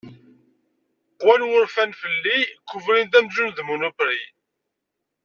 Qwan 1.19 1.41
wurfan 1.51 1.91
fell-i, 2.01 2.39
kkubrin-d 2.59 3.13
ɣur-i 3.15 3.19
amzun 3.23 3.49
d 3.55 3.59
munupri. 3.67 4.21